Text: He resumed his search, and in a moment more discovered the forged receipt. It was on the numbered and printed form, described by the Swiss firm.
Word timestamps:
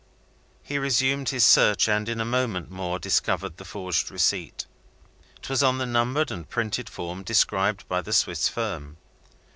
He 0.63 0.79
resumed 0.79 1.29
his 1.29 1.45
search, 1.45 1.87
and 1.87 2.09
in 2.09 2.19
a 2.19 2.25
moment 2.25 2.71
more 2.71 2.97
discovered 2.97 3.57
the 3.57 3.63
forged 3.65 4.09
receipt. 4.09 4.65
It 5.37 5.47
was 5.47 5.61
on 5.61 5.77
the 5.77 5.85
numbered 5.85 6.31
and 6.31 6.49
printed 6.49 6.89
form, 6.89 7.21
described 7.21 7.87
by 7.87 8.01
the 8.01 8.11
Swiss 8.11 8.47
firm. 8.49 8.97